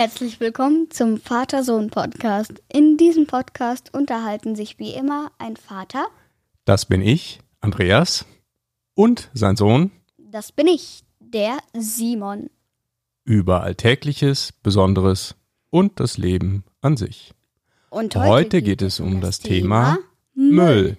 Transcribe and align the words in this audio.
Herzlich 0.00 0.38
willkommen 0.38 0.92
zum 0.92 1.18
Vater-Sohn-Podcast. 1.18 2.62
In 2.72 2.96
diesem 2.98 3.26
Podcast 3.26 3.92
unterhalten 3.92 4.54
sich 4.54 4.78
wie 4.78 4.92
immer 4.94 5.32
ein 5.38 5.56
Vater, 5.56 6.06
Das 6.64 6.86
bin 6.86 7.02
ich, 7.02 7.40
Andreas, 7.60 8.24
und 8.94 9.28
sein 9.34 9.56
Sohn 9.56 9.90
das 10.16 10.52
bin 10.52 10.68
ich, 10.68 11.02
der 11.18 11.58
Simon. 11.76 12.48
über 13.24 13.64
Alltägliches, 13.64 14.52
Besonderes 14.62 15.34
und 15.70 15.98
das 15.98 16.16
Leben 16.16 16.62
an 16.80 16.96
sich. 16.96 17.34
Und 17.90 18.14
Heute, 18.14 18.62
geht 18.62 18.82
es 18.82 19.00
um 19.00 19.20
das 19.20 19.40
Thema 19.40 19.98
Müll. 20.32 20.96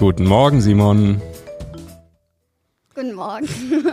Guten 0.00 0.24
Morgen, 0.24 0.62
Simon. 0.62 1.20
Guten 2.94 3.12
Morgen. 3.12 3.46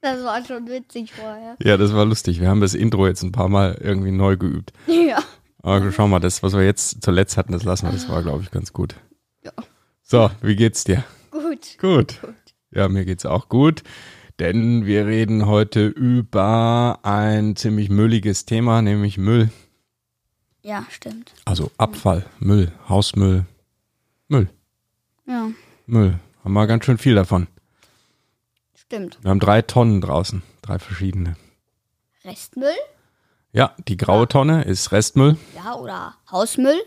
das 0.00 0.24
war 0.24 0.42
schon 0.42 0.66
witzig 0.68 1.12
vorher. 1.12 1.58
Ja, 1.62 1.76
das 1.76 1.92
war 1.92 2.06
lustig. 2.06 2.40
Wir 2.40 2.48
haben 2.48 2.62
das 2.62 2.72
Intro 2.72 3.06
jetzt 3.06 3.22
ein 3.22 3.30
paar 3.30 3.50
Mal 3.50 3.76
irgendwie 3.78 4.10
neu 4.10 4.38
geübt. 4.38 4.72
Ja. 4.86 5.18
Aber 5.62 5.92
schau 5.92 6.08
mal, 6.08 6.18
das, 6.18 6.42
was 6.42 6.54
wir 6.54 6.64
jetzt 6.64 7.02
zuletzt 7.02 7.36
hatten, 7.36 7.52
das 7.52 7.64
lassen 7.64 7.88
wir. 7.88 7.92
Das 7.92 8.08
war, 8.08 8.22
glaube 8.22 8.42
ich, 8.42 8.50
ganz 8.52 8.72
gut. 8.72 8.94
Ja. 9.42 9.52
So, 10.00 10.30
wie 10.40 10.56
geht's 10.56 10.82
dir? 10.84 11.04
Gut. 11.30 11.76
Gut. 11.78 12.22
Gut. 12.22 12.34
Ja, 12.70 12.88
mir 12.88 13.04
geht's 13.04 13.26
auch 13.26 13.50
gut. 13.50 13.82
Denn 14.38 14.86
wir 14.86 15.06
reden 15.06 15.44
heute 15.44 15.88
über 15.88 17.00
ein 17.02 17.54
ziemlich 17.54 17.90
mülliges 17.90 18.46
Thema, 18.46 18.80
nämlich 18.80 19.18
Müll. 19.18 19.50
Ja, 20.62 20.86
stimmt. 20.88 21.34
Also 21.44 21.70
Abfall, 21.76 22.24
Müll, 22.38 22.72
Hausmüll, 22.88 23.44
Müll, 24.28 24.48
Ja, 25.26 25.48
Müll. 25.86 26.18
Haben 26.42 26.52
wir 26.52 26.66
ganz 26.66 26.84
schön 26.84 26.98
viel 26.98 27.14
davon. 27.14 27.46
stimmt. 28.74 29.18
Wir 29.22 29.30
haben 29.30 29.40
drei 29.40 29.62
Tonnen 29.62 30.00
draußen, 30.00 30.42
drei 30.62 30.78
verschiedene. 30.78 31.36
Restmüll? 32.24 32.68
Ja, 33.52 33.74
die 33.88 33.96
graue 33.96 34.26
Tonne 34.28 34.64
ist 34.64 34.92
Restmüll. 34.92 35.36
Ja, 35.54 35.74
oder 35.76 36.14
Hausmüll? 36.30 36.80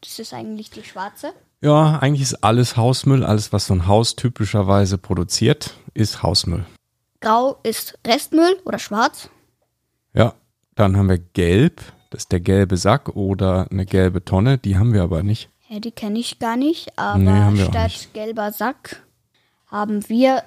Das 0.00 0.18
ist 0.18 0.32
eigentlich 0.34 0.70
die 0.70 0.82
schwarze. 0.84 1.32
Ja, 1.60 1.98
eigentlich 1.98 2.22
ist 2.22 2.42
alles 2.44 2.76
Hausmüll. 2.76 3.24
Alles, 3.24 3.52
was 3.52 3.66
so 3.66 3.74
ein 3.74 3.86
Haus 3.86 4.16
typischerweise 4.16 4.96
produziert, 4.98 5.74
ist 5.94 6.22
Hausmüll. 6.22 6.64
Grau 7.20 7.58
ist 7.62 7.98
Restmüll 8.06 8.58
oder 8.64 8.78
schwarz. 8.78 9.28
Ja, 10.14 10.34
dann 10.74 10.96
haben 10.96 11.08
wir 11.08 11.18
Gelb. 11.18 11.82
Das 12.10 12.22
ist 12.22 12.32
der 12.32 12.40
gelbe 12.40 12.76
Sack 12.76 13.10
oder 13.10 13.66
eine 13.70 13.84
gelbe 13.86 14.24
Tonne. 14.24 14.56
Die 14.58 14.76
haben 14.78 14.92
wir 14.92 15.02
aber 15.02 15.22
nicht. 15.22 15.50
Ja, 15.68 15.80
die 15.80 15.90
kenne 15.92 16.18
ich 16.18 16.38
gar 16.38 16.56
nicht, 16.56 16.98
aber 16.98 17.18
Nee, 17.18 17.64
statt 17.64 17.84
nicht. 17.84 18.14
gelber 18.14 18.52
Sack 18.52 19.02
haben 19.66 20.08
wir 20.08 20.42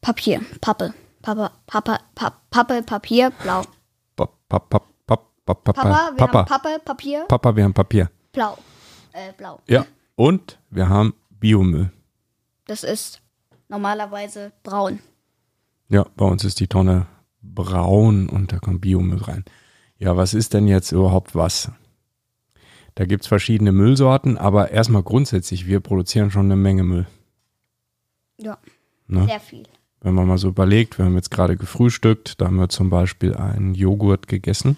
Papier, 0.00 0.40
Pappe, 0.60 0.92
Pappe, 1.22 1.50
Pappe, 1.66 1.98
Pappe, 2.14 2.36
Pappe 2.50 2.82
Papier, 2.82 3.30
blau. 3.42 3.62
Pa- 4.16 4.26
pa- 4.48 4.58
pa- 4.58 4.80
pa- 5.06 5.16
pa- 5.16 5.54
pa- 5.54 5.72
Papa, 5.72 6.10
wir 6.10 6.16
Papa, 6.16 6.38
haben 6.40 6.46
Pappe, 6.48 6.78
Papier, 6.84 7.24
Papa, 7.28 7.54
wir 7.56 7.64
haben 7.64 7.74
Papier. 7.74 8.10
blau. 8.32 8.58
Äh, 9.12 9.32
blau. 9.36 9.60
Ja, 9.68 9.86
und 10.16 10.58
wir 10.70 10.88
haben 10.88 11.14
Biomüll. 11.30 11.92
Das 12.66 12.82
ist 12.82 13.20
normalerweise 13.68 14.52
braun. 14.62 14.98
Ja, 15.88 16.06
bei 16.16 16.24
uns 16.24 16.42
ist 16.44 16.58
die 16.60 16.66
Tonne 16.68 17.06
braun 17.42 18.28
und 18.28 18.52
da 18.52 18.58
kommt 18.58 18.80
Biomüll 18.80 19.22
rein. 19.22 19.44
Ja, 19.98 20.16
was 20.16 20.34
ist 20.34 20.54
denn 20.54 20.66
jetzt 20.66 20.90
überhaupt 20.92 21.34
was? 21.34 21.70
Da 22.94 23.06
gibt's 23.06 23.26
verschiedene 23.26 23.72
Müllsorten, 23.72 24.36
aber 24.36 24.70
erstmal 24.70 25.02
grundsätzlich, 25.02 25.66
wir 25.66 25.80
produzieren 25.80 26.30
schon 26.30 26.46
eine 26.46 26.56
Menge 26.56 26.84
Müll. 26.84 27.06
Ja, 28.38 28.58
Ne? 29.06 29.26
sehr 29.26 29.40
viel. 29.40 29.64
Wenn 30.00 30.14
man 30.14 30.26
mal 30.26 30.38
so 30.38 30.48
überlegt, 30.48 30.98
wir 30.98 31.04
haben 31.04 31.14
jetzt 31.14 31.30
gerade 31.30 31.56
gefrühstückt, 31.56 32.40
da 32.40 32.46
haben 32.46 32.56
wir 32.56 32.68
zum 32.68 32.90
Beispiel 32.90 33.34
einen 33.34 33.74
Joghurt 33.74 34.26
gegessen 34.26 34.76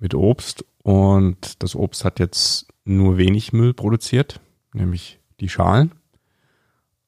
mit 0.00 0.14
Obst 0.14 0.64
und 0.82 1.62
das 1.62 1.76
Obst 1.76 2.04
hat 2.04 2.18
jetzt 2.18 2.66
nur 2.84 3.18
wenig 3.18 3.52
Müll 3.52 3.72
produziert, 3.72 4.40
nämlich 4.72 5.18
die 5.40 5.48
Schalen. 5.48 5.92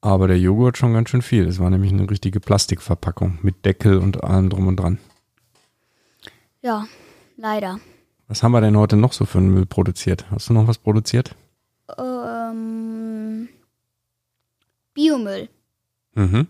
Aber 0.00 0.28
der 0.28 0.38
Joghurt 0.38 0.76
schon 0.78 0.92
ganz 0.92 1.10
schön 1.10 1.22
viel. 1.22 1.46
Das 1.46 1.58
war 1.58 1.70
nämlich 1.70 1.92
eine 1.92 2.08
richtige 2.08 2.38
Plastikverpackung 2.38 3.38
mit 3.42 3.64
Deckel 3.64 3.98
und 3.98 4.22
allem 4.22 4.48
drum 4.48 4.69
und 4.69 4.76
dran. 4.76 4.98
Ja, 6.62 6.86
leider. 7.36 7.80
Was 8.28 8.42
haben 8.42 8.52
wir 8.52 8.60
denn 8.60 8.76
heute 8.76 8.96
noch 8.96 9.14
so 9.14 9.24
für 9.24 9.38
einen 9.38 9.50
Müll 9.50 9.64
produziert? 9.64 10.30
Hast 10.30 10.50
du 10.50 10.52
noch 10.52 10.66
was 10.68 10.76
produziert? 10.76 11.34
Ähm, 11.96 13.48
Biomüll. 14.92 15.48
Mhm. 16.14 16.46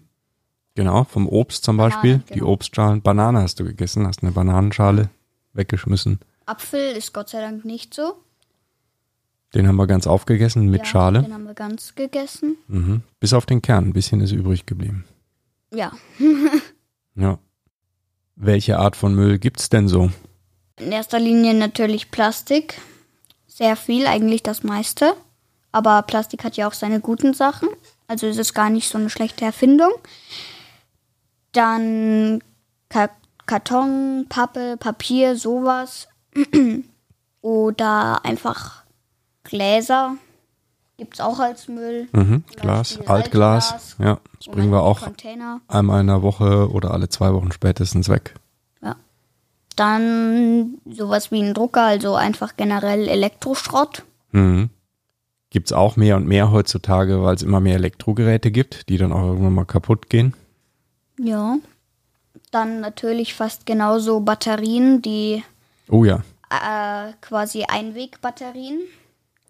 Genau, 0.75 1.05
vom 1.05 1.29
Obst 1.29 1.63
zum 1.65 1.77
Banane, 1.77 1.95
Beispiel. 1.95 2.19
Die 2.31 2.41
genau. 2.41 2.51
Obstschalen. 2.51 3.01
Banane 3.01 3.43
hast 3.43 3.61
du 3.61 3.65
gegessen, 3.65 4.07
hast 4.07 4.23
eine 4.23 4.33
Bananenschale 4.33 5.11
weggeschmissen. 5.53 6.19
Apfel 6.47 6.97
ist 6.97 7.15
Gott 7.15 7.29
sei 7.29 7.41
Dank 7.41 7.65
nicht 7.65 7.95
so. 7.95 8.15
Den 9.55 9.69
haben 9.69 9.77
wir 9.77 9.87
ganz 9.87 10.07
aufgegessen 10.07 10.69
mit 10.69 10.81
ja, 10.81 10.85
Schale. 10.85 11.23
Den 11.23 11.33
haben 11.33 11.45
wir 11.45 11.55
ganz 11.55 11.95
gegessen. 11.95 12.57
Mhm. 12.67 13.03
Bis 13.21 13.33
auf 13.33 13.47
den 13.47 13.63
Kern, 13.63 13.89
ein 13.89 13.93
bisschen 13.93 14.21
ist 14.21 14.33
übrig 14.33 14.67
geblieben. 14.67 15.05
Ja. 15.73 15.93
Ja. 17.15 17.41
Welche 18.37 18.79
Art 18.79 18.95
von 18.95 19.13
Müll 19.13 19.41
gibt's 19.41 19.71
denn 19.71 19.89
so? 19.89 20.13
In 20.79 20.93
erster 20.93 21.19
Linie 21.19 21.55
natürlich 21.55 22.11
Plastik. 22.11 22.81
Sehr 23.47 23.77
viel, 23.77 24.07
eigentlich 24.07 24.43
das 24.43 24.63
meiste. 24.63 25.15
Aber 25.73 26.03
Plastik 26.03 26.45
hat 26.45 26.57
ja 26.57 26.69
auch 26.69 26.73
seine 26.73 27.01
guten 27.01 27.35
Sachen. 27.35 27.69
Also 28.07 28.27
ist 28.27 28.39
es 28.39 28.55
gar 28.55 28.71
nicht 28.71 28.89
so 28.89 28.99
eine 28.99 29.11
schlechte 29.11 29.45
Erfindung. 29.45 29.93
Dann 31.53 32.43
Ka 32.89 33.11
Karton, 33.47 34.27
Pappe, 34.29 34.77
Papier, 34.77 35.37
sowas. 35.37 36.09
Oder 37.41 38.25
einfach 38.25 38.83
Gläser. 39.45 40.17
Gibt's 40.99 41.21
auch 41.21 41.39
als 41.39 41.69
Müll. 41.69 42.09
Mhm. 42.13 42.45
Glas, 42.57 42.99
Altglas. 43.07 43.73
Altglas. 43.73 43.97
Ja, 43.99 44.19
das 44.37 44.49
bringen 44.53 44.73
wir 44.73 44.83
auch 44.83 45.01
Container. 45.01 45.61
einmal 45.69 46.01
in 46.01 46.09
der 46.09 46.23
Woche 46.23 46.71
oder 46.73 46.91
alle 46.91 47.09
zwei 47.09 47.33
Wochen 47.33 47.53
spätestens 47.53 48.09
weg. 48.09 48.35
Dann 49.79 50.79
sowas 50.91 51.31
wie 51.31 51.41
ein 51.41 51.55
Drucker, 51.55 51.83
also 51.83 52.17
einfach 52.17 52.57
generell 52.57 53.07
Elektroschrott. 53.07 54.03
Mhm. 54.33 54.71
Gibt's 55.51 55.73
auch 55.73 55.95
mehr 55.97 56.17
und 56.17 56.27
mehr 56.27 56.51
heutzutage, 56.51 57.23
weil 57.23 57.37
es 57.37 57.43
immer 57.43 57.61
mehr 57.61 57.77
Elektrogeräte 57.77 58.51
gibt, 58.51 58.89
die 58.89 58.99
dann 58.99 59.13
auch 59.13 59.23
irgendwann 59.23 59.55
mal 59.55 59.65
kaputt 59.65 60.11
gehen. 60.11 60.35
Ja. 61.17 61.59
Dann 62.51 62.81
natürlich 62.81 63.35
fast 63.35 63.67
genauso 63.67 64.19
Batterien, 64.19 65.01
die 65.01 65.45
Oh 65.89 66.05
ja. 66.05 66.23
äh, 66.51 67.13
quasi 67.21 67.65
Einwegbatterien. 67.65 68.81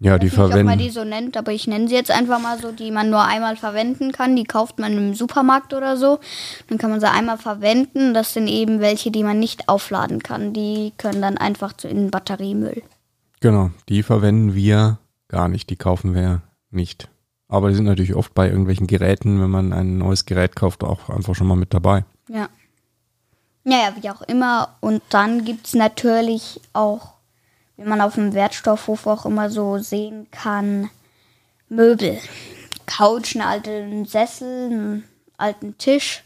Ja, 0.00 0.14
Ich 0.14 0.20
die 0.20 0.26
weiß 0.26 0.32
nicht, 0.32 0.38
ob 0.38 0.38
man 0.38 0.50
verwenden. 0.50 0.78
die 0.78 0.90
so 0.90 1.04
nennt, 1.04 1.36
aber 1.36 1.52
ich 1.52 1.66
nenne 1.66 1.88
sie 1.88 1.94
jetzt 1.94 2.10
einfach 2.12 2.40
mal 2.40 2.58
so, 2.60 2.70
die 2.70 2.90
man 2.92 3.10
nur 3.10 3.22
einmal 3.24 3.56
verwenden 3.56 4.12
kann. 4.12 4.36
Die 4.36 4.44
kauft 4.44 4.78
man 4.78 4.92
im 4.96 5.14
Supermarkt 5.14 5.74
oder 5.74 5.96
so. 5.96 6.20
Dann 6.68 6.78
kann 6.78 6.90
man 6.90 7.00
sie 7.00 7.10
einmal 7.10 7.36
verwenden. 7.38 8.14
Das 8.14 8.32
sind 8.32 8.46
eben 8.46 8.78
welche, 8.80 9.10
die 9.10 9.24
man 9.24 9.40
nicht 9.40 9.68
aufladen 9.68 10.22
kann. 10.22 10.52
Die 10.52 10.92
können 10.98 11.20
dann 11.20 11.36
einfach 11.36 11.72
zu 11.72 11.88
in 11.88 12.10
Batteriemüll. 12.12 12.82
Genau, 13.40 13.70
die 13.88 14.02
verwenden 14.04 14.54
wir 14.54 14.98
gar 15.28 15.48
nicht, 15.48 15.68
die 15.70 15.76
kaufen 15.76 16.14
wir 16.14 16.42
nicht. 16.70 17.08
Aber 17.48 17.68
die 17.70 17.74
sind 17.74 17.86
natürlich 17.86 18.14
oft 18.14 18.34
bei 18.34 18.48
irgendwelchen 18.48 18.86
Geräten, 18.86 19.40
wenn 19.40 19.50
man 19.50 19.72
ein 19.72 19.98
neues 19.98 20.26
Gerät 20.26 20.54
kauft, 20.54 20.84
auch 20.84 21.08
einfach 21.08 21.34
schon 21.34 21.46
mal 21.46 21.56
mit 21.56 21.72
dabei. 21.74 22.04
Ja. 22.28 22.48
Naja, 23.64 23.92
wie 24.00 24.10
auch 24.10 24.22
immer. 24.22 24.76
Und 24.80 25.02
dann 25.10 25.44
gibt 25.44 25.66
es 25.66 25.74
natürlich 25.74 26.60
auch, 26.72 27.14
wie 27.78 27.88
man 27.88 28.00
auf 28.02 28.16
dem 28.16 28.34
Wertstoffhof 28.34 29.06
auch 29.06 29.24
immer 29.24 29.48
so 29.48 29.78
sehen 29.78 30.26
kann, 30.30 30.90
Möbel. 31.70 32.18
Couch, 32.86 33.34
einen 33.36 33.46
alten 33.46 34.04
Sessel, 34.04 34.66
einen 34.70 35.04
alten 35.38 35.78
Tisch, 35.78 36.24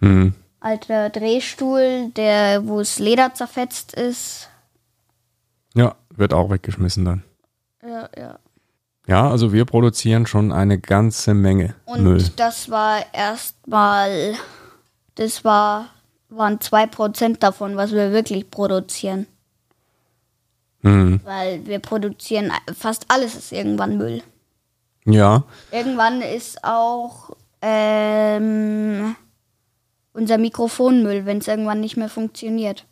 Hm. 0.00 0.34
alter 0.60 1.10
Drehstuhl, 1.10 2.10
der, 2.16 2.66
wo 2.68 2.78
das 2.78 2.98
Leder 2.98 3.34
zerfetzt 3.34 3.94
ist. 3.94 4.48
Ja, 5.74 5.94
wird 6.10 6.32
auch 6.34 6.50
weggeschmissen 6.50 7.04
dann. 7.04 7.22
Ja, 7.82 8.08
ja. 8.16 8.38
Ja, 9.08 9.30
also 9.30 9.52
wir 9.52 9.64
produzieren 9.64 10.26
schon 10.26 10.50
eine 10.52 10.78
ganze 10.78 11.32
Menge 11.32 11.74
Und 11.84 12.02
Müll. 12.02 12.24
das 12.36 12.70
war 12.70 12.98
erstmal, 13.14 14.34
das 15.14 15.44
war, 15.44 15.86
waren 16.28 16.58
2% 16.58 17.38
davon, 17.38 17.76
was 17.76 17.92
wir 17.92 18.10
wirklich 18.12 18.50
produzieren. 18.50 19.26
Hm. 20.86 21.20
Weil 21.24 21.66
wir 21.66 21.80
produzieren, 21.80 22.52
fast 22.78 23.06
alles 23.08 23.34
ist 23.34 23.52
irgendwann 23.52 23.98
Müll. 23.98 24.22
Ja, 25.04 25.44
Irgendwann 25.72 26.20
ist 26.22 26.62
auch 26.62 27.30
Ähm, 27.62 29.16
unser 30.12 30.38
Mikrofonmüll, 30.38 31.26
wenn 31.26 31.38
es 31.38 31.48
irgendwann 31.48 31.80
nicht 31.80 31.96
mehr 31.96 32.08
funktioniert. 32.08 32.86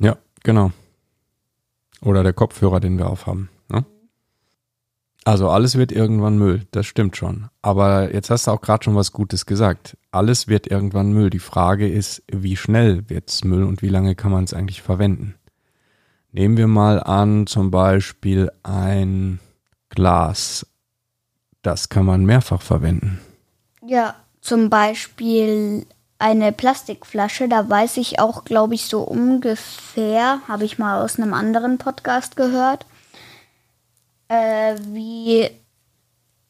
Ja, 0.00 0.16
genau. 0.42 0.72
Oder 2.00 2.22
der 2.24 2.32
Kopfhörer, 2.32 2.80
den 2.80 2.98
wir 2.98 3.08
aufhaben. 3.08 3.48
Ne? 3.68 3.84
Also 5.24 5.48
alles 5.50 5.76
wird 5.76 5.92
irgendwann 5.92 6.38
Müll, 6.38 6.66
das 6.72 6.86
stimmt 6.86 7.16
schon. 7.16 7.48
Aber 7.62 8.12
jetzt 8.14 8.30
hast 8.30 8.46
du 8.46 8.50
auch 8.50 8.60
gerade 8.60 8.82
schon 8.84 8.96
was 8.96 9.12
Gutes 9.12 9.46
gesagt. 9.46 9.96
Alles 10.10 10.48
wird 10.48 10.66
irgendwann 10.66 11.12
Müll. 11.12 11.30
Die 11.30 11.38
Frage 11.38 11.88
ist, 11.88 12.22
wie 12.32 12.56
schnell 12.56 13.08
wird 13.08 13.28
es 13.30 13.44
Müll 13.44 13.64
und 13.64 13.82
wie 13.82 13.88
lange 13.90 14.14
kann 14.14 14.32
man 14.32 14.44
es 14.44 14.54
eigentlich 14.54 14.82
verwenden? 14.82 15.34
Nehmen 16.32 16.56
wir 16.56 16.66
mal 16.66 17.02
an, 17.02 17.46
zum 17.46 17.70
Beispiel 17.70 18.50
ein 18.62 19.40
Glas. 19.88 20.66
Das 21.62 21.88
kann 21.88 22.04
man 22.04 22.24
mehrfach 22.24 22.62
verwenden. 22.62 23.20
Ja, 23.84 24.14
zum 24.40 24.70
Beispiel 24.70 25.86
eine 26.18 26.52
Plastikflasche. 26.52 27.48
Da 27.48 27.68
weiß 27.68 27.96
ich 27.96 28.20
auch, 28.20 28.44
glaube 28.44 28.74
ich, 28.74 28.86
so 28.86 29.02
ungefähr, 29.02 30.40
habe 30.48 30.64
ich 30.64 30.78
mal 30.78 31.02
aus 31.02 31.18
einem 31.18 31.32
anderen 31.32 31.78
Podcast 31.78 32.36
gehört, 32.36 32.84
äh, 34.28 34.76
wie 34.88 35.48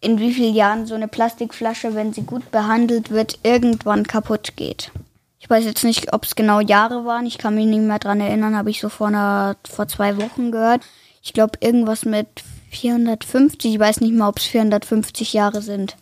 in 0.00 0.18
wie 0.18 0.32
vielen 0.32 0.54
Jahren 0.54 0.86
so 0.86 0.94
eine 0.94 1.08
Plastikflasche, 1.08 1.94
wenn 1.94 2.12
sie 2.12 2.22
gut 2.22 2.50
behandelt 2.50 3.10
wird, 3.10 3.40
irgendwann 3.42 4.06
kaputt 4.06 4.52
geht. 4.56 4.92
Ich 5.40 5.48
weiß 5.48 5.64
jetzt 5.64 5.84
nicht, 5.84 6.12
ob 6.12 6.24
es 6.24 6.34
genau 6.34 6.60
Jahre 6.60 7.04
waren. 7.04 7.26
Ich 7.26 7.38
kann 7.38 7.54
mich 7.54 7.66
nicht 7.66 7.80
mehr 7.82 7.98
dran 7.98 8.20
erinnern. 8.20 8.56
Habe 8.56 8.70
ich 8.70 8.80
so 8.80 8.88
vor, 8.88 9.08
einer, 9.08 9.56
vor 9.68 9.86
zwei 9.88 10.16
Wochen 10.16 10.50
gehört. 10.50 10.82
Ich 11.22 11.32
glaube, 11.32 11.58
irgendwas 11.60 12.04
mit 12.04 12.26
450. 12.70 13.72
Ich 13.74 13.78
weiß 13.78 14.00
nicht 14.00 14.14
mal, 14.14 14.28
ob 14.28 14.38
es 14.38 14.44
450 14.44 15.32
Jahre 15.32 15.62
sind. 15.62 15.96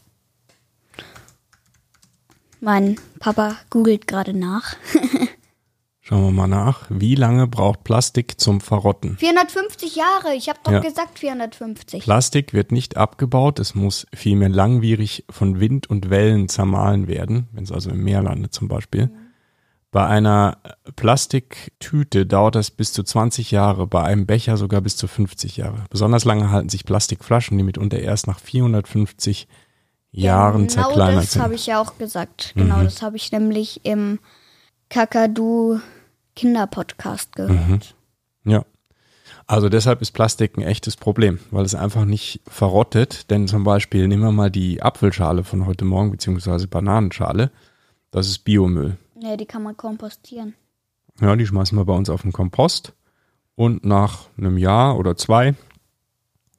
Mein 2.61 2.97
Papa 3.21 3.57
googelt 3.71 4.07
gerade 4.07 4.33
nach. 4.33 4.75
Schauen 6.01 6.23
wir 6.25 6.31
mal 6.31 6.47
nach. 6.47 6.87
Wie 6.89 7.17
lange 7.17 7.47
braucht 7.49 7.83
Plastik 7.85 8.41
zum 8.41 8.61
Verrotten? 8.61 9.17
450 9.19 9.97
Jahre. 9.97 10.35
Ich 10.35 10.49
habe 10.49 10.61
doch 10.63 10.73
Ja. 10.73 10.79
gesagt 10.79 11.19
450. 11.19 12.05
Plastik 12.05 12.55
wird 12.55 12.71
nicht 12.71 12.97
abgebaut, 12.97 13.59
es 13.59 13.75
muss 13.75 14.07
vielmehr 14.15 14.49
langwierig 14.49 15.25
von 15.29 15.59
Wind 15.59 15.91
und 15.91 16.09
Wellen 16.09 16.49
zermahlen 16.49 17.09
werden, 17.09 17.49
wenn 17.53 17.65
es 17.65 17.73
also 17.73 17.91
im 17.91 18.05
Meer 18.05 18.23
landet 18.23 18.55
zum 18.55 18.69
Beispiel. 18.69 19.11
Bei 19.97 20.07
einer 20.09 20.59
Plastiktüte 20.97 22.27
dauert 22.27 22.55
das 22.55 22.71
bis 22.71 22.93
zu 22.93 23.03
20 23.03 23.51
Jahre, 23.51 23.87
bei 23.87 24.03
einem 24.03 24.27
Becher 24.27 24.59
sogar 24.59 24.83
bis 24.83 24.99
zu 24.99 25.07
50 25.09 25.57
Jahre. 25.57 25.87
Besonders 25.89 26.27
lange 26.27 26.51
halten 26.51 26.69
sich 26.69 26.85
Plastikflaschen, 26.85 27.57
die 27.57 27.65
mitunter 27.65 27.99
erst 27.99 28.27
nach 28.27 28.39
450 28.39 29.49
Jahren 30.11 30.67
genau 30.67 30.69
zerkleinert 30.69 31.23
das 31.23 31.33
sind. 31.33 31.43
habe 31.43 31.55
ich 31.55 31.65
ja 31.65 31.81
auch 31.81 31.97
gesagt. 31.97 32.53
Genau, 32.57 32.77
Mhm. 32.77 32.85
das 32.85 33.01
habe 33.01 33.17
ich 33.17 33.33
nämlich 33.33 33.87
im 33.87 34.19
Kakadu 34.91 35.81
Kinderpodcast 36.35 37.35
gehört. 37.35 37.95
Ja. 38.45 38.67
Also 39.47 39.71
deshalb 39.71 40.03
ist 40.03 40.11
Plastik 40.11 40.59
ein 40.59 40.63
echtes 40.63 40.97
Problem, 40.97 41.39
weil 41.51 41.65
es 41.65 41.75
einfach 41.75 42.05
nicht 42.05 42.43
verrottet. 42.47 43.31
Denn 43.31 43.49
zum 43.49 43.65
Beispiel 43.65 44.09
nehmen 44.09 44.25
wir 44.25 44.33
mal 44.33 44.51
die 44.51 44.83
Apfelschale 44.83 45.43
von 45.43 45.65
heute 45.65 45.87
Morgen, 45.87 46.11
beziehungsweise 46.11 46.69
Bananenschale. 46.69 47.51
Das 48.11 48.29
ist 48.29 48.41
Biomüll. 48.41 48.99
Nee, 49.19 49.37
die 49.39 49.47
kann 49.47 49.63
man 49.63 49.77
kompostieren. 49.77 50.55
Ja, 51.21 51.35
die 51.37 51.47
schmeißen 51.47 51.77
wir 51.77 51.87
bei 51.87 51.95
uns 51.95 52.11
auf 52.11 52.23
den 52.23 52.33
Kompost. 52.33 52.93
Und 53.55 53.85
nach 53.85 54.29
einem 54.37 54.59
Jahr 54.59 54.99
oder 54.99 55.17
zwei, 55.17 55.55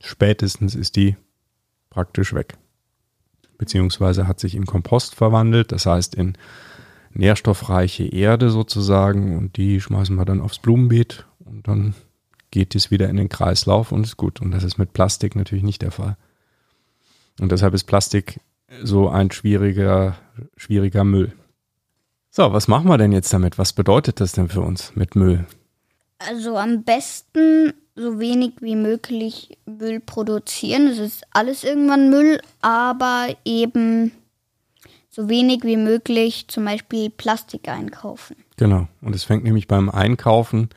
spätestens 0.01 0.73
ist 0.73 0.95
die 0.95 1.15
praktisch 1.91 2.33
weg. 2.33 2.57
Beziehungsweise 3.59 4.27
hat 4.27 4.39
sich 4.39 4.55
in 4.55 4.65
Kompost 4.65 5.13
verwandelt, 5.13 5.71
das 5.71 5.85
heißt 5.85 6.15
in 6.15 6.37
nährstoffreiche 7.11 8.05
Erde 8.05 8.49
sozusagen. 8.49 9.37
Und 9.37 9.57
die 9.57 9.79
schmeißen 9.79 10.15
wir 10.15 10.25
dann 10.25 10.41
aufs 10.41 10.59
Blumenbeet 10.59 11.27
und 11.45 11.67
dann 11.67 11.93
geht 12.49 12.73
es 12.73 12.89
wieder 12.89 13.09
in 13.09 13.17
den 13.17 13.29
Kreislauf 13.29 13.91
und 13.91 14.03
ist 14.03 14.17
gut. 14.17 14.41
Und 14.41 14.49
das 14.49 14.63
ist 14.63 14.79
mit 14.79 14.93
Plastik 14.93 15.35
natürlich 15.35 15.63
nicht 15.63 15.83
der 15.83 15.91
Fall. 15.91 16.17
Und 17.39 17.51
deshalb 17.51 17.75
ist 17.75 17.83
Plastik 17.83 18.39
so 18.81 19.09
ein 19.09 19.29
schwieriger, 19.29 20.17
schwieriger 20.55 21.03
Müll. 21.03 21.33
So, 22.37 22.53
was 22.53 22.67
machen 22.67 22.87
wir 22.87 22.99
denn 22.99 23.13
jetzt 23.13 23.33
damit? 23.33 23.57
Was 23.57 23.73
bedeutet 23.73 24.19
das 24.19 24.33
denn 24.33 24.47
für 24.47 24.61
uns 24.61 24.95
mit 24.95 25.15
Müll? 25.15 25.47
Also 26.19 26.55
am 26.55 26.83
besten 26.83 27.73
so 27.95 28.19
wenig 28.19 28.51
wie 28.59 28.75
möglich 28.75 29.57
Müll 29.65 29.99
produzieren. 29.99 30.85
Es 30.85 30.99
ist 30.99 31.23
alles 31.31 31.63
irgendwann 31.63 32.11
Müll, 32.11 32.39
aber 32.61 33.29
eben 33.43 34.11
so 35.09 35.27
wenig 35.29 35.63
wie 35.63 35.77
möglich 35.77 36.47
zum 36.47 36.65
Beispiel 36.65 37.09
Plastik 37.09 37.69
einkaufen. 37.69 38.35
Genau. 38.57 38.87
Und 39.01 39.15
es 39.15 39.23
fängt 39.23 39.43
nämlich 39.43 39.67
beim 39.67 39.89
Einkaufen 39.89 40.69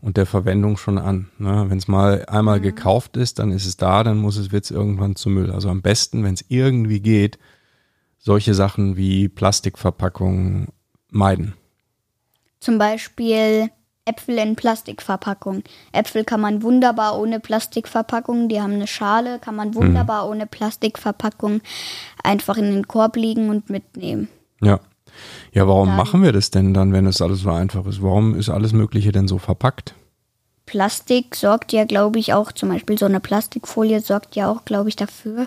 und 0.00 0.16
der 0.16 0.26
Verwendung 0.26 0.76
schon 0.76 0.98
an. 0.98 1.30
Ne? 1.36 1.64
Wenn 1.66 1.78
es 1.78 1.88
mal 1.88 2.26
einmal 2.26 2.60
gekauft 2.60 3.16
ist, 3.16 3.40
dann 3.40 3.50
ist 3.50 3.66
es 3.66 3.76
da, 3.76 4.04
dann 4.04 4.18
muss 4.18 4.36
es, 4.36 4.52
wird 4.52 4.66
es 4.66 4.70
irgendwann 4.70 5.16
zu 5.16 5.30
Müll. 5.30 5.50
Also 5.50 5.68
am 5.68 5.82
besten, 5.82 6.22
wenn 6.22 6.34
es 6.34 6.44
irgendwie 6.46 7.00
geht, 7.00 7.40
solche 8.18 8.54
Sachen 8.54 8.96
wie 8.96 9.28
Plastikverpackungen 9.28 10.68
meiden. 11.12 11.54
Zum 12.60 12.78
Beispiel 12.78 13.70
Äpfel 14.04 14.38
in 14.38 14.56
Plastikverpackung. 14.56 15.62
Äpfel 15.92 16.24
kann 16.24 16.40
man 16.40 16.62
wunderbar 16.62 17.18
ohne 17.18 17.38
Plastikverpackung, 17.38 18.48
die 18.48 18.60
haben 18.60 18.72
eine 18.72 18.86
Schale, 18.88 19.38
kann 19.38 19.54
man 19.54 19.74
wunderbar 19.74 20.28
ohne 20.28 20.46
Plastikverpackung 20.46 21.60
einfach 22.24 22.56
in 22.56 22.72
den 22.72 22.88
Korb 22.88 23.16
legen 23.16 23.48
und 23.48 23.70
mitnehmen. 23.70 24.28
Ja. 24.60 24.80
Ja, 25.52 25.68
warum 25.68 25.88
Dann- 25.88 25.96
machen 25.96 26.22
wir 26.22 26.32
das 26.32 26.50
denn 26.50 26.72
dann, 26.72 26.92
wenn 26.92 27.06
es 27.06 27.20
alles 27.20 27.40
so 27.40 27.50
einfach 27.50 27.86
ist? 27.86 28.02
Warum 28.02 28.34
ist 28.34 28.48
alles 28.48 28.72
Mögliche 28.72 29.12
denn 29.12 29.28
so 29.28 29.38
verpackt? 29.38 29.94
Plastik 30.66 31.36
sorgt 31.36 31.72
ja, 31.72 31.84
glaube 31.84 32.18
ich, 32.18 32.32
auch, 32.32 32.50
zum 32.52 32.70
Beispiel 32.70 32.96
so 32.96 33.04
eine 33.04 33.20
Plastikfolie 33.20 34.00
sorgt 34.00 34.36
ja 34.36 34.50
auch, 34.50 34.64
glaube 34.64 34.88
ich, 34.88 34.96
dafür, 34.96 35.46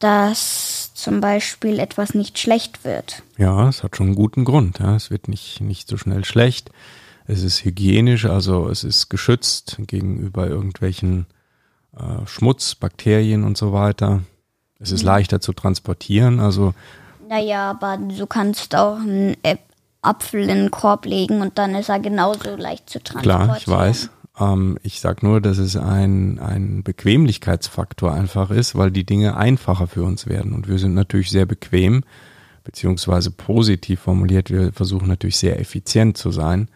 dass 0.00 0.87
zum 0.98 1.20
Beispiel 1.20 1.78
etwas 1.78 2.14
nicht 2.14 2.38
schlecht 2.38 2.84
wird. 2.84 3.22
Ja, 3.36 3.68
es 3.68 3.82
hat 3.82 3.96
schon 3.96 4.08
einen 4.08 4.16
guten 4.16 4.44
Grund. 4.44 4.80
Ja. 4.80 4.96
Es 4.96 5.10
wird 5.10 5.28
nicht, 5.28 5.60
nicht 5.60 5.88
so 5.88 5.96
schnell 5.96 6.24
schlecht. 6.24 6.70
Es 7.26 7.42
ist 7.42 7.64
hygienisch, 7.64 8.24
also 8.24 8.68
es 8.68 8.84
ist 8.84 9.08
geschützt 9.08 9.76
gegenüber 9.86 10.48
irgendwelchen 10.48 11.26
äh, 11.96 12.26
Schmutz, 12.26 12.74
Bakterien 12.74 13.44
und 13.44 13.56
so 13.56 13.72
weiter. 13.72 14.22
Es 14.80 14.92
ist 14.92 15.02
leichter 15.02 15.40
zu 15.40 15.52
transportieren. 15.52 16.40
Also 16.40 16.74
Naja, 17.28 17.70
aber 17.70 17.98
du 17.98 18.26
kannst 18.26 18.74
auch 18.74 18.96
einen 18.96 19.36
Apfel 20.02 20.42
in 20.42 20.48
den 20.48 20.70
Korb 20.70 21.04
legen 21.04 21.42
und 21.42 21.58
dann 21.58 21.74
ist 21.74 21.88
er 21.88 21.98
genauso 22.00 22.56
leicht 22.56 22.88
zu 22.88 23.02
transportieren. 23.02 23.46
klar, 23.46 23.56
ich 23.56 23.68
weiß. 23.68 24.10
Ähm, 24.38 24.78
ich 24.82 25.00
sag 25.00 25.22
nur, 25.22 25.40
dass 25.40 25.58
es 25.58 25.76
ein, 25.76 26.38
ein 26.38 26.82
Bequemlichkeitsfaktor 26.82 28.12
einfach 28.12 28.50
ist, 28.50 28.74
weil 28.74 28.90
die 28.90 29.04
Dinge 29.04 29.36
einfacher 29.36 29.86
für 29.86 30.02
uns 30.02 30.26
werden. 30.26 30.52
Und 30.52 30.68
wir 30.68 30.78
sind 30.78 30.94
natürlich 30.94 31.30
sehr 31.30 31.46
bequem, 31.46 32.04
beziehungsweise 32.64 33.30
positiv 33.30 34.00
formuliert. 34.00 34.50
Wir 34.50 34.72
versuchen 34.72 35.08
natürlich 35.08 35.36
sehr 35.36 35.60
effizient 35.60 36.16
zu 36.16 36.30
sein. 36.30 36.68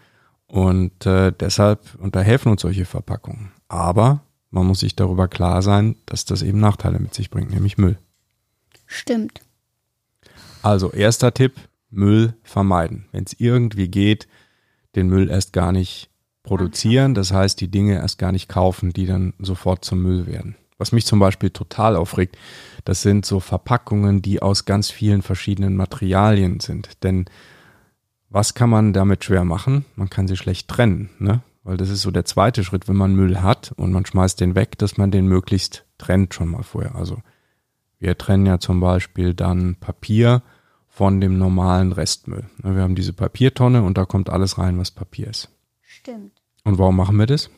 Und 0.46 1.06
äh, 1.06 1.32
deshalb, 1.32 1.80
und 1.98 2.14
da 2.14 2.20
helfen 2.20 2.50
uns 2.50 2.62
solche 2.62 2.84
Verpackungen. 2.84 3.52
Aber 3.68 4.20
man 4.50 4.66
muss 4.66 4.80
sich 4.80 4.94
darüber 4.94 5.28
klar 5.28 5.62
sein, 5.62 5.96
dass 6.04 6.26
das 6.26 6.42
eben 6.42 6.60
Nachteile 6.60 6.98
mit 6.98 7.14
sich 7.14 7.30
bringt, 7.30 7.50
nämlich 7.50 7.78
Müll. 7.78 7.98
Stimmt. 8.86 9.40
Also 10.62 10.92
erster 10.92 11.32
Tipp, 11.32 11.54
Müll 11.90 12.34
vermeiden. 12.42 13.06
Wenn 13.12 13.24
es 13.24 13.34
irgendwie 13.38 13.88
geht, 13.88 14.28
den 14.94 15.08
Müll 15.08 15.30
erst 15.30 15.52
gar 15.54 15.72
nicht 15.72 16.11
produzieren, 16.42 17.14
das 17.14 17.32
heißt 17.32 17.60
die 17.60 17.70
Dinge 17.70 17.94
erst 17.94 18.18
gar 18.18 18.32
nicht 18.32 18.48
kaufen, 18.48 18.92
die 18.92 19.06
dann 19.06 19.34
sofort 19.38 19.84
zum 19.84 20.02
Müll 20.02 20.26
werden. 20.26 20.56
Was 20.78 20.92
mich 20.92 21.06
zum 21.06 21.20
Beispiel 21.20 21.50
total 21.50 21.94
aufregt, 21.94 22.36
das 22.84 23.02
sind 23.02 23.24
so 23.24 23.38
Verpackungen, 23.38 24.22
die 24.22 24.42
aus 24.42 24.64
ganz 24.64 24.90
vielen 24.90 25.22
verschiedenen 25.22 25.76
Materialien 25.76 26.58
sind. 26.58 27.04
Denn 27.04 27.26
was 28.28 28.54
kann 28.54 28.70
man 28.70 28.92
damit 28.92 29.24
schwer 29.24 29.44
machen? 29.44 29.84
Man 29.94 30.10
kann 30.10 30.26
sie 30.26 30.36
schlecht 30.36 30.68
trennen, 30.68 31.10
ne? 31.18 31.42
Weil 31.64 31.76
das 31.76 31.90
ist 31.90 32.02
so 32.02 32.10
der 32.10 32.24
zweite 32.24 32.64
Schritt, 32.64 32.88
wenn 32.88 32.96
man 32.96 33.14
Müll 33.14 33.40
hat 33.40 33.72
und 33.76 33.92
man 33.92 34.04
schmeißt 34.04 34.40
den 34.40 34.56
weg, 34.56 34.76
dass 34.78 34.96
man 34.96 35.12
den 35.12 35.28
möglichst 35.28 35.84
trennt 35.96 36.34
schon 36.34 36.48
mal 36.48 36.64
vorher. 36.64 36.96
Also 36.96 37.18
wir 38.00 38.18
trennen 38.18 38.46
ja 38.46 38.58
zum 38.58 38.80
Beispiel 38.80 39.32
dann 39.32 39.76
Papier 39.76 40.42
von 40.88 41.20
dem 41.20 41.38
normalen 41.38 41.92
Restmüll. 41.92 42.44
Ne, 42.62 42.74
Wir 42.74 42.82
haben 42.82 42.96
diese 42.96 43.12
Papiertonne 43.12 43.82
und 43.82 43.96
da 43.96 44.04
kommt 44.04 44.28
alles 44.28 44.58
rein, 44.58 44.76
was 44.78 44.90
Papier 44.90 45.28
ist. 45.28 45.50
Stimmt. 46.02 46.32
Und 46.64 46.78
warum 46.78 46.96
machen 46.96 47.16
wir 47.16 47.26
das? 47.26 47.48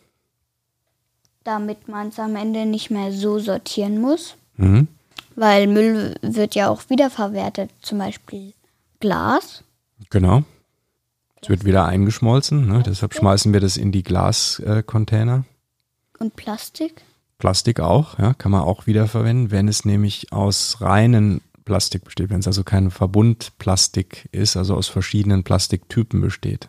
Damit 1.45 1.89
man 1.89 2.09
es 2.09 2.19
am 2.19 2.37
Ende 2.37 2.67
nicht 2.67 2.91
mehr 2.91 3.11
so 3.11 3.39
sortieren 3.39 4.01
muss. 4.03 4.37
Mhm. 4.59 4.89
Weil 5.35 5.67
Müll 5.67 6.15
wird 6.21 6.55
ja 6.55 6.69
auch 6.69 6.83
wiederverwertet. 6.91 7.71
Zum 7.81 7.99
Beispiel 7.99 8.53
Glas. 9.01 9.65
Genau. 10.11 10.43
Es 11.41 11.49
wird 11.49 11.65
wieder 11.65 11.87
eingeschmolzen, 11.87 12.69
ne? 12.69 12.83
deshalb 12.85 13.15
schmeißen 13.15 13.53
wir 13.55 13.61
das 13.61 13.79
in 13.79 13.93
die 13.93 14.03
Glascontainer. 14.03 15.45
Und 16.19 16.37
Plastik? 16.37 17.03
Plastik 17.39 17.81
auch, 17.81 18.19
ja, 18.19 18.35
kann 18.35 18.53
man 18.53 18.63
auch 18.63 18.87
wiederverwenden, 18.87 19.51
wenn 19.51 19.69
es 19.69 19.85
nämlich 19.85 20.33
aus 20.33 20.81
reinen 20.83 21.41
Plastik 21.65 22.05
besteht, 22.05 22.31
wenn 22.31 22.41
es 22.41 22.47
also 22.47 22.63
kein 22.63 22.91
Verbundplastik 22.91 24.29
ist, 24.33 24.57
also 24.57 24.75
aus 24.75 24.89
verschiedenen 24.89 25.45
Plastiktypen 25.45 26.21
besteht. 26.21 26.69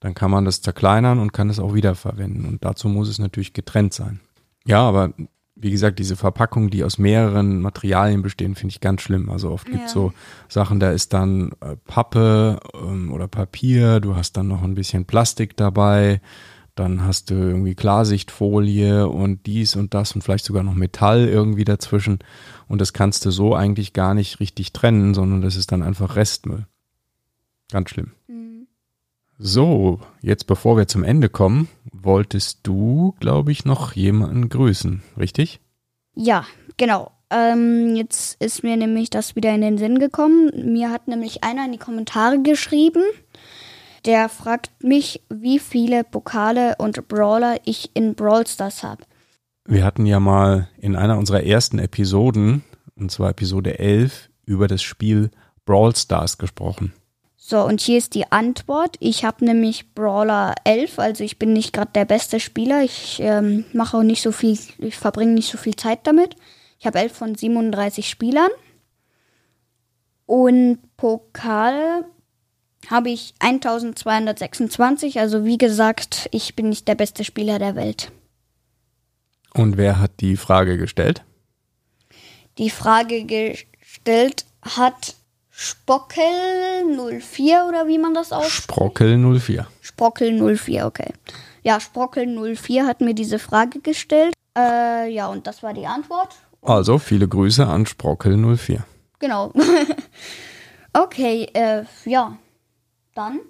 Dann 0.00 0.14
kann 0.14 0.30
man 0.30 0.44
das 0.44 0.60
zerkleinern 0.62 1.18
und 1.18 1.32
kann 1.32 1.48
es 1.50 1.58
auch 1.58 1.74
wiederverwenden. 1.74 2.44
Und 2.44 2.64
dazu 2.64 2.88
muss 2.88 3.08
es 3.08 3.18
natürlich 3.18 3.52
getrennt 3.52 3.94
sein. 3.94 4.20
Ja, 4.66 4.80
aber 4.80 5.12
wie 5.58 5.70
gesagt, 5.70 5.98
diese 5.98 6.16
Verpackungen, 6.16 6.68
die 6.68 6.84
aus 6.84 6.98
mehreren 6.98 7.62
Materialien 7.62 8.20
bestehen, 8.20 8.54
finde 8.54 8.72
ich 8.72 8.80
ganz 8.80 9.00
schlimm. 9.00 9.30
Also 9.30 9.50
oft 9.50 9.66
gibt 9.66 9.86
es 9.86 9.94
Ja. 9.94 10.00
so 10.00 10.12
Sachen, 10.48 10.80
da 10.80 10.90
ist 10.90 11.14
dann 11.14 11.52
äh, 11.62 11.76
Pappe 11.86 12.60
ähm, 12.74 13.10
oder 13.10 13.26
Papier, 13.26 14.00
du 14.00 14.16
hast 14.16 14.36
dann 14.36 14.48
noch 14.48 14.62
ein 14.62 14.74
bisschen 14.74 15.06
Plastik 15.06 15.56
dabei, 15.56 16.20
dann 16.74 17.04
hast 17.06 17.30
du 17.30 17.34
irgendwie 17.36 17.74
Klarsichtfolie 17.74 19.08
und 19.08 19.46
dies 19.46 19.76
und 19.76 19.94
das 19.94 20.12
und 20.12 20.20
vielleicht 20.22 20.44
sogar 20.44 20.62
noch 20.62 20.74
Metall 20.74 21.26
irgendwie 21.26 21.64
dazwischen. 21.64 22.18
Und 22.68 22.82
das 22.82 22.92
kannst 22.92 23.24
du 23.24 23.30
so 23.30 23.54
eigentlich 23.54 23.94
gar 23.94 24.12
nicht 24.12 24.40
richtig 24.40 24.74
trennen, 24.74 25.14
sondern 25.14 25.40
das 25.40 25.56
ist 25.56 25.72
dann 25.72 25.82
einfach 25.82 26.16
Restmüll. 26.16 26.66
Ganz 27.72 27.88
schlimm. 27.90 28.12
So, 29.38 30.00
jetzt 30.22 30.46
bevor 30.46 30.78
wir 30.78 30.88
zum 30.88 31.04
Ende 31.04 31.28
kommen, 31.28 31.68
wolltest 31.92 32.60
du, 32.62 33.14
glaube 33.20 33.52
ich, 33.52 33.64
noch 33.64 33.92
jemanden 33.92 34.48
grüßen, 34.48 35.02
richtig? 35.18 35.60
Ja, 36.14 36.44
genau. 36.78 37.10
Ähm, 37.28 37.96
jetzt 37.96 38.40
ist 38.42 38.62
mir 38.62 38.76
nämlich 38.76 39.10
das 39.10 39.36
wieder 39.36 39.54
in 39.54 39.60
den 39.60 39.78
Sinn 39.78 39.98
gekommen. 39.98 40.50
Mir 40.72 40.90
hat 40.90 41.08
nämlich 41.08 41.44
einer 41.44 41.66
in 41.66 41.72
die 41.72 41.78
Kommentare 41.78 42.40
geschrieben. 42.40 43.02
Der 44.06 44.28
fragt 44.28 44.70
mich, 44.82 45.22
wie 45.28 45.58
viele 45.58 46.04
Pokale 46.04 46.76
und 46.78 47.08
Brawler 47.08 47.56
ich 47.64 47.90
in 47.94 48.14
Brawl 48.14 48.46
Stars 48.46 48.82
habe. 48.82 49.02
Wir 49.66 49.84
hatten 49.84 50.06
ja 50.06 50.20
mal 50.20 50.68
in 50.78 50.94
einer 50.94 51.18
unserer 51.18 51.42
ersten 51.42 51.80
Episoden, 51.80 52.62
und 52.94 53.10
zwar 53.10 53.30
Episode 53.30 53.80
11, 53.80 54.30
über 54.44 54.68
das 54.68 54.82
Spiel 54.82 55.30
Brawl 55.64 55.94
Stars 55.94 56.38
gesprochen. 56.38 56.92
So, 57.48 57.62
und 57.62 57.80
hier 57.80 57.96
ist 57.96 58.16
die 58.16 58.32
Antwort. 58.32 58.96
Ich 58.98 59.24
habe 59.24 59.44
nämlich 59.44 59.94
Brawler 59.94 60.56
11, 60.64 60.98
also 60.98 61.22
ich 61.22 61.38
bin 61.38 61.52
nicht 61.52 61.72
gerade 61.72 61.92
der 61.94 62.04
beste 62.04 62.40
Spieler. 62.40 62.82
Ich 62.82 63.20
ähm, 63.20 63.64
mache 63.72 63.96
auch 63.96 64.02
nicht 64.02 64.20
so 64.20 64.32
viel, 64.32 64.58
ich 64.78 64.96
verbringe 64.96 65.30
nicht 65.30 65.52
so 65.52 65.56
viel 65.56 65.76
Zeit 65.76 66.08
damit. 66.08 66.34
Ich 66.80 66.86
habe 66.86 66.98
11 66.98 67.12
von 67.12 67.34
37 67.36 68.10
Spielern. 68.10 68.50
Und 70.26 70.80
Pokal 70.96 72.06
habe 72.90 73.10
ich 73.10 73.34
1226. 73.38 75.20
Also 75.20 75.44
wie 75.44 75.56
gesagt, 75.56 76.28
ich 76.32 76.56
bin 76.56 76.68
nicht 76.68 76.88
der 76.88 76.96
beste 76.96 77.22
Spieler 77.22 77.60
der 77.60 77.76
Welt. 77.76 78.10
Und 79.54 79.76
wer 79.76 80.00
hat 80.00 80.18
die 80.18 80.36
Frage 80.36 80.78
gestellt? 80.78 81.22
Die 82.58 82.70
Frage 82.70 83.24
gestellt 83.24 84.46
hat 84.62 85.14
Spockel04 85.56 87.66
oder 87.66 87.88
wie 87.88 87.98
man 87.98 88.12
das 88.12 88.30
ausspricht. 88.30 88.64
Sprockel 88.64 89.16
04. 89.18 89.66
Sprockel 89.80 90.56
04, 90.56 90.84
okay. 90.86 91.14
Ja, 91.62 91.80
Sprockel 91.80 92.26
04 92.54 92.86
hat 92.86 93.00
mir 93.00 93.14
diese 93.14 93.38
Frage 93.38 93.80
gestellt. 93.80 94.34
Äh, 94.56 95.10
ja, 95.10 95.28
und 95.28 95.46
das 95.46 95.62
war 95.62 95.72
die 95.72 95.86
Antwort. 95.86 96.34
Also 96.60 96.98
viele 96.98 97.26
Grüße 97.26 97.66
an 97.66 97.86
Sprockel 97.86 98.36
04. 98.36 98.84
Genau. 99.18 99.50
okay, 100.92 101.48
äh, 101.54 101.84
ja. 102.04 102.36
Dann, 103.14 103.40